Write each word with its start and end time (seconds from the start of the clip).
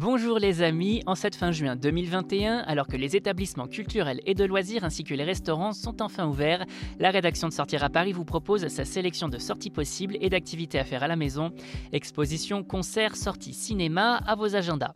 Bonjour 0.00 0.38
les 0.38 0.62
amis, 0.62 1.02
en 1.04 1.14
cette 1.14 1.34
fin 1.34 1.52
juin 1.52 1.76
2021, 1.76 2.60
alors 2.60 2.86
que 2.86 2.96
les 2.96 3.16
établissements 3.16 3.66
culturels 3.68 4.22
et 4.24 4.32
de 4.32 4.44
loisirs 4.44 4.82
ainsi 4.82 5.04
que 5.04 5.12
les 5.12 5.24
restaurants 5.24 5.74
sont 5.74 6.00
enfin 6.00 6.26
ouverts, 6.26 6.64
la 6.98 7.10
rédaction 7.10 7.48
de 7.48 7.52
Sortir 7.52 7.84
à 7.84 7.90
Paris 7.90 8.12
vous 8.12 8.24
propose 8.24 8.66
sa 8.68 8.86
sélection 8.86 9.28
de 9.28 9.36
sorties 9.36 9.68
possibles 9.68 10.16
et 10.22 10.30
d'activités 10.30 10.78
à 10.78 10.84
faire 10.84 11.02
à 11.02 11.06
la 11.06 11.16
maison. 11.16 11.50
Expositions, 11.92 12.64
concerts, 12.64 13.14
sorties 13.14 13.52
cinéma, 13.52 14.16
à 14.26 14.36
vos 14.36 14.56
agendas. 14.56 14.94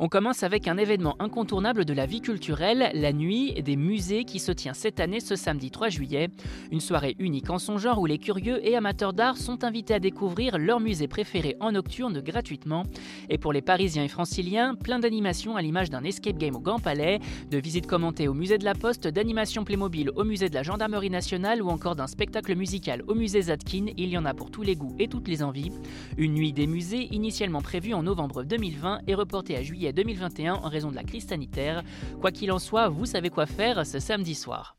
On 0.00 0.08
commence 0.08 0.42
avec 0.42 0.66
un 0.66 0.76
événement 0.76 1.14
incontournable 1.20 1.84
de 1.84 1.92
la 1.92 2.04
vie 2.04 2.20
culturelle, 2.20 2.90
la 2.94 3.12
nuit 3.12 3.52
des 3.62 3.76
musées 3.76 4.24
qui 4.24 4.40
se 4.40 4.50
tient 4.50 4.74
cette 4.74 4.98
année 4.98 5.20
ce 5.20 5.36
samedi 5.36 5.70
3 5.70 5.88
juillet. 5.88 6.30
Une 6.72 6.80
soirée 6.80 7.14
unique 7.20 7.48
en 7.48 7.60
son 7.60 7.78
genre 7.78 8.00
où 8.00 8.06
les 8.06 8.18
curieux 8.18 8.58
et 8.66 8.74
amateurs 8.74 9.12
d'art 9.12 9.36
sont 9.36 9.62
invités 9.62 9.94
à 9.94 10.00
découvrir 10.00 10.58
leur 10.58 10.80
musée 10.80 11.06
préféré 11.06 11.54
en 11.60 11.70
nocturne 11.70 12.20
gratuitement. 12.22 12.82
Et 13.28 13.38
pour 13.38 13.52
les 13.52 13.62
Parisiens 13.62 14.02
et 14.02 14.08
Franciliens, 14.08 14.74
plein 14.74 14.98
d'animations 14.98 15.54
à 15.54 15.62
l'image 15.62 15.90
d'un 15.90 16.02
escape 16.02 16.38
game 16.38 16.56
au 16.56 16.60
Grand 16.60 16.80
Palais, 16.80 17.20
de 17.52 17.58
visites 17.58 17.86
commentées 17.86 18.26
au 18.26 18.34
musée 18.34 18.58
de 18.58 18.64
la 18.64 18.74
Poste, 18.74 19.06
d'animations 19.06 19.62
Playmobil 19.62 20.10
au 20.16 20.24
musée 20.24 20.48
de 20.48 20.54
la 20.54 20.64
Gendarmerie 20.64 21.08
nationale 21.08 21.62
ou 21.62 21.68
encore 21.68 21.94
d'un 21.94 22.08
spectacle 22.08 22.56
musical 22.56 23.04
au 23.06 23.14
musée 23.14 23.42
Zadkine. 23.42 23.90
Il 23.96 24.08
y 24.08 24.18
en 24.18 24.24
a 24.24 24.34
pour 24.34 24.50
tous 24.50 24.62
les 24.62 24.74
goûts 24.74 24.96
et 24.98 25.06
toutes 25.06 25.28
les 25.28 25.44
envies. 25.44 25.70
Une 26.18 26.34
nuit 26.34 26.52
des 26.52 26.66
musées 26.66 27.14
initialement 27.14 27.62
prévue 27.62 27.94
en 27.94 28.02
novembre 28.02 28.42
2020 28.42 29.02
et 29.06 29.14
reportée 29.14 29.56
à 29.56 29.62
juillet 29.62 29.83
2021 29.92 30.54
en 30.54 30.68
raison 30.68 30.90
de 30.90 30.96
la 30.96 31.04
crise 31.04 31.26
sanitaire. 31.26 31.82
Quoi 32.20 32.30
qu'il 32.30 32.52
en 32.52 32.58
soit, 32.58 32.88
vous 32.88 33.06
savez 33.06 33.30
quoi 33.30 33.46
faire 33.46 33.86
ce 33.86 33.98
samedi 33.98 34.34
soir. 34.34 34.76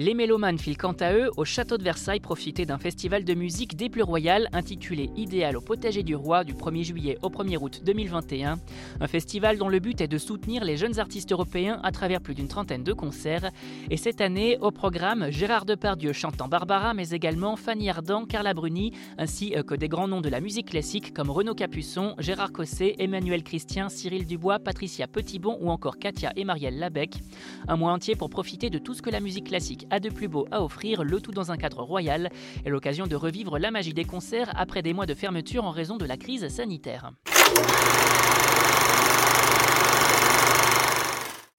Les 0.00 0.14
mélomanes 0.14 0.58
filent 0.58 0.78
quant 0.78 0.96
à 1.00 1.12
eux 1.12 1.30
au 1.36 1.44
château 1.44 1.76
de 1.76 1.82
Versailles 1.82 2.20
profiter 2.20 2.64
d'un 2.64 2.78
festival 2.78 3.22
de 3.22 3.34
musique 3.34 3.76
des 3.76 3.90
plus 3.90 4.02
royales 4.02 4.48
intitulé 4.54 5.10
Idéal 5.14 5.58
au 5.58 5.60
potager 5.60 6.02
du 6.02 6.14
roi 6.14 6.42
du 6.42 6.54
1er 6.54 6.84
juillet 6.84 7.18
au 7.20 7.28
1er 7.28 7.58
août 7.60 7.82
2021. 7.84 8.58
Un 8.98 9.06
festival 9.06 9.58
dont 9.58 9.68
le 9.68 9.78
but 9.78 10.00
est 10.00 10.08
de 10.08 10.16
soutenir 10.16 10.64
les 10.64 10.78
jeunes 10.78 10.98
artistes 10.98 11.32
européens 11.32 11.80
à 11.82 11.92
travers 11.92 12.22
plus 12.22 12.34
d'une 12.34 12.48
trentaine 12.48 12.82
de 12.82 12.94
concerts. 12.94 13.50
Et 13.90 13.98
cette 13.98 14.22
année, 14.22 14.56
au 14.62 14.70
programme, 14.70 15.30
Gérard 15.30 15.66
Depardieu 15.66 16.14
chantant 16.14 16.48
Barbara, 16.48 16.94
mais 16.94 17.10
également 17.10 17.56
Fanny 17.56 17.90
Ardant, 17.90 18.24
Carla 18.24 18.54
Bruni, 18.54 18.92
ainsi 19.18 19.52
que 19.66 19.74
des 19.74 19.88
grands 19.88 20.08
noms 20.08 20.22
de 20.22 20.30
la 20.30 20.40
musique 20.40 20.70
classique 20.70 21.12
comme 21.12 21.28
Renaud 21.28 21.54
Capuçon, 21.54 22.14
Gérard 22.16 22.52
Cosset, 22.52 22.94
Emmanuel 23.00 23.42
Christian, 23.42 23.90
Cyril 23.90 24.24
Dubois, 24.24 24.60
Patricia 24.60 25.06
Petitbon 25.06 25.58
ou 25.60 25.68
encore 25.68 25.98
Katia 25.98 26.32
et 26.36 26.44
Marielle 26.46 26.78
Labec. 26.78 27.18
Un 27.68 27.76
mois 27.76 27.92
entier 27.92 28.16
pour 28.16 28.30
profiter 28.30 28.70
de 28.70 28.78
tout 28.78 28.94
ce 28.94 29.02
que 29.02 29.10
la 29.10 29.20
musique 29.20 29.48
classique 29.48 29.86
a 29.90 30.00
de 30.00 30.10
plus 30.10 30.28
beau 30.28 30.46
à 30.50 30.62
offrir, 30.62 31.04
le 31.04 31.20
tout 31.20 31.32
dans 31.32 31.50
un 31.52 31.56
cadre 31.56 31.82
royal, 31.82 32.30
et 32.64 32.70
l'occasion 32.70 33.06
de 33.06 33.16
revivre 33.16 33.58
la 33.58 33.70
magie 33.70 33.94
des 33.94 34.04
concerts 34.04 34.52
après 34.56 34.82
des 34.82 34.92
mois 34.92 35.06
de 35.06 35.14
fermeture 35.14 35.64
en 35.64 35.70
raison 35.70 35.96
de 35.96 36.04
la 36.04 36.16
crise 36.16 36.48
sanitaire. 36.48 37.12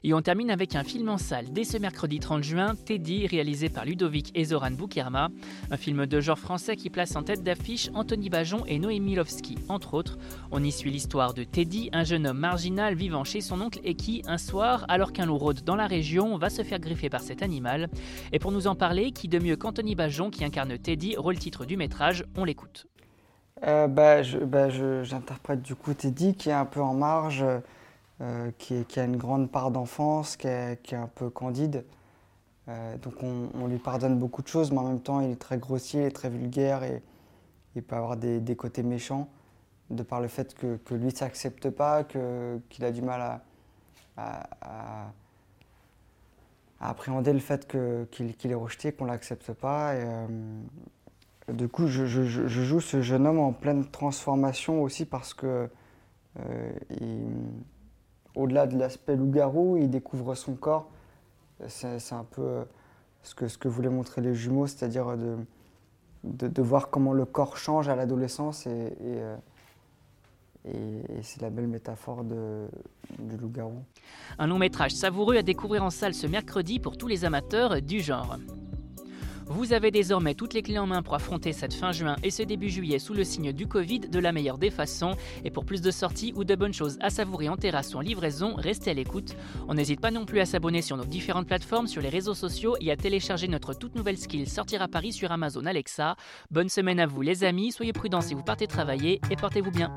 Et 0.04 0.16
on 0.16 0.22
termine 0.24 0.50
avec 0.50 0.76
un 0.76 0.84
film 0.84 1.10
en 1.10 1.20
salle 1.20 1.52
dès 1.52 1.64
ce 1.64 1.78
mercredi 1.78 2.20
30 2.20 2.44
juin, 2.44 2.74
Teddy, 2.74 3.28
réalisé 3.28 3.70
par 3.70 3.86
Ludovic 3.86 4.32
et 4.34 4.46
Zoran 4.46 4.72
Boukerma. 4.72 5.30
Un 5.70 5.78
film 5.78 6.08
de 6.08 6.20
genre 6.20 6.40
français 6.40 6.76
qui 6.76 6.90
place 6.90 7.16
en 7.16 7.22
tête 7.22 7.44
d'affiche 7.44 7.92
Anthony 7.94 8.32
Bajon 8.32 8.66
et 8.66 8.80
Noémie 8.80 9.14
Lovski, 9.14 9.60
entre 9.70 9.94
autres. 9.94 10.18
On 10.50 10.64
y 10.64 10.72
suit 10.72 10.90
l'histoire 10.90 11.36
de 11.36 11.44
Teddy, 11.44 11.92
un 11.94 12.04
jeune 12.04 12.26
homme 12.26 12.40
marginal 12.40 12.96
vivant 12.96 13.24
chez 13.24 13.42
son 13.42 13.62
oncle 13.62 13.80
et 13.84 13.94
qui, 13.94 14.24
un 14.26 14.40
soir, 14.40 14.86
alors 14.88 15.14
qu'un 15.14 15.28
loup 15.28 15.38
rôde 15.38 15.62
dans 15.64 15.76
la 15.76 15.86
région, 15.86 16.36
va 16.36 16.50
se 16.50 16.64
faire 16.64 16.80
griffer 16.80 17.12
par 17.12 17.22
cet 17.22 17.44
animal. 17.44 17.88
Et 18.32 18.40
pour 18.40 18.52
nous 18.52 18.66
en 18.66 18.74
parler, 18.74 19.12
qui 19.12 19.28
de 19.28 19.38
mieux 19.38 19.56
qu'Anthony 19.56 19.94
Bajon 19.94 20.32
qui 20.32 20.44
incarne 20.44 20.80
Teddy, 20.80 21.16
rôle 21.16 21.38
titre 21.38 21.66
du 21.66 21.78
métrage, 21.78 22.26
on 22.36 22.44
l'écoute. 22.44 22.88
Euh, 23.68 23.88
bah, 23.88 24.22
bah 24.48 24.70
j'interprète 25.04 25.62
du 25.62 25.76
coup 25.76 25.94
Teddy 25.94 26.34
qui 26.34 26.50
est 26.50 26.54
un 26.54 26.66
peu 26.66 26.82
en 26.82 26.96
marge. 26.96 27.44
Euh, 27.44 27.60
qui, 28.58 29.00
a 29.00 29.04
une 29.04 29.18
grande 29.18 29.50
part 29.52 29.72
d'enfance, 29.72 30.38
qui, 30.38 30.48
est 30.48 30.94
un 30.94 31.10
peu 31.16 31.30
candide. 31.30 31.84
Euh, 32.68 32.98
donc 32.98 33.16
on, 33.24 33.68
lui 33.68 33.80
pardonne 33.80 34.18
beaucoup 34.18 34.42
de 34.42 34.48
choses, 34.48 34.72
mais 34.72 34.78
en 34.80 34.88
même 34.88 35.02
temps 35.02 35.20
il 35.22 35.32
est 35.32 35.42
très 35.42 35.58
grossier, 35.58 36.02
il 36.02 36.08
est 36.08 36.12
très 36.12 36.30
vulgaire 36.30 36.84
et 36.84 37.02
il 37.76 37.84
peut 37.84 37.96
avoir 37.96 38.18
des, 38.18 38.56
côtés 38.56 38.84
méchants 38.84 39.30
de 39.90 40.04
par 40.04 40.22
le 40.22 40.28
fait 40.28 40.54
que, 40.54 40.78
lui 40.92 41.06
ne 41.06 41.10
s'accepte 41.10 41.70
pas, 41.70 42.04
qu'il 42.04 42.86
a 42.86 42.92
du 42.92 43.02
mal 43.02 43.42
à, 44.18 45.12
appréhender 46.80 47.34
le 47.34 47.40
fait 47.40 47.68
qu'il 47.68 48.52
est 48.52 48.56
rejeté, 48.56 48.92
qu'on 48.92 49.06
ne 49.06 49.12
l'accepte 49.12 49.54
pas. 49.54 49.96
Et, 49.96 50.04
euh, 50.04 50.28
du 51.54 51.68
coup, 51.68 51.88
je, 51.88 52.06
joue 52.06 52.80
ce 52.80 53.02
jeune 53.02 53.28
homme 53.28 53.40
en 53.40 53.52
pleine 53.52 53.86
transformation 53.86 54.84
aussi 54.84 55.06
parce 55.06 55.34
que 55.34 55.70
au-delà 58.36 58.68
de 58.68 58.78
l'aspect 58.78 59.16
loup-garou, 59.16 59.78
il 59.78 59.90
découvre 59.90 60.36
son 60.36 60.54
corps. 60.54 60.90
C'est 61.68 62.14
un 62.14 62.24
peu 62.24 62.42
euh, 62.42 62.64
ce 63.24 63.36
que, 63.36 63.68
voulaient 63.68 63.90
montrer 63.90 64.22
les 64.22 64.34
jumeaux, 64.34 64.68
c'est-à-dire 64.68 65.16
de, 65.18 65.38
de, 66.24 66.62
voir 66.62 66.90
comment 66.90 67.14
le 67.14 67.26
corps 67.26 67.58
change 67.58 67.88
à 67.88 67.96
l'adolescence. 67.96 68.66
Et, 68.66 68.94
euh, 69.02 69.36
et, 70.66 71.18
et 71.18 71.24
c'est 71.24 71.42
la 71.42 71.50
belle 71.50 71.68
métaphore 71.68 72.24
de, 72.24 72.66
du 73.20 73.38
loup-garou. 73.38 73.84
Un 74.40 74.48
long 74.48 74.58
métrage 74.58 74.92
savoureux 74.92 75.38
à 75.38 75.44
découvrir 75.44 75.84
en 75.84 75.90
salle 75.90 76.14
ce 76.14 76.28
mercredi 76.28 76.80
pour 76.80 76.98
tous 76.98 77.08
les 77.08 77.26
amateurs 77.26 77.82
du 77.82 78.00
genre. 78.00 78.38
Vous 79.54 79.74
avez 79.74 79.92
désormais 79.92 80.34
toutes 80.34 80.54
les 80.54 80.62
clés 80.62 80.80
en 80.80 80.88
main 80.88 81.02
pour 81.02 81.14
affronter 81.14 81.52
cette 81.52 81.74
fin 81.74 81.92
juin 81.92 82.16
et 82.24 82.32
ce 82.32 82.42
début 82.42 82.70
juillet 82.70 83.00
sous 83.00 83.14
le 83.14 83.26
signe 83.26 83.52
du 83.52 83.68
Covid 83.68 84.00
de 84.00 84.18
la 84.18 84.32
meilleure 84.32 84.58
des 84.58 84.70
façons. 84.72 85.18
Et 85.44 85.52
pour 85.52 85.66
plus 85.66 85.82
de 85.82 85.92
sorties 85.92 86.32
ou 86.38 86.46
de 86.46 86.56
bonnes 86.56 86.74
choses 86.74 86.98
à 87.02 87.10
savourer 87.10 87.50
en 87.50 87.58
terrasse 87.58 87.94
ou 87.94 87.98
en 87.98 88.02
livraison, 88.02 88.56
restez 88.56 88.92
à 88.92 88.94
l'écoute. 88.94 89.36
On 89.68 89.74
n'hésite 89.74 90.00
pas 90.00 90.10
non 90.10 90.26
plus 90.26 90.40
à 90.40 90.46
s'abonner 90.46 90.82
sur 90.82 90.96
nos 90.96 91.04
différentes 91.04 91.48
plateformes, 91.48 91.88
sur 91.88 92.02
les 92.02 92.08
réseaux 92.08 92.34
sociaux 92.34 92.78
et 92.80 92.92
à 92.92 92.96
télécharger 92.96 93.50
notre 93.50 93.74
toute 93.74 93.96
nouvelle 93.96 94.18
skill 94.18 94.48
Sortir 94.48 94.82
à 94.82 94.88
Paris 94.88 95.12
sur 95.12 95.34
Amazon 95.34 95.66
Alexa. 95.66 96.16
Bonne 96.50 96.70
semaine 96.70 97.02
à 97.02 97.06
vous 97.06 97.22
les 97.22 97.44
amis, 97.44 97.74
soyez 97.74 97.92
prudents 97.92 98.22
si 98.22 98.34
vous 98.34 98.44
partez 98.44 98.68
travailler 98.68 99.20
et 99.30 99.36
portez-vous 99.36 99.72
bien. 99.72 99.92